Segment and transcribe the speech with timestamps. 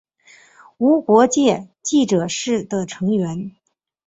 [0.79, 3.55] 无国界记者是的成员。